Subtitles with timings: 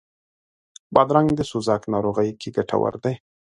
[0.93, 3.13] بادرنګ د سوزاک ناروغي کې ګټور دی.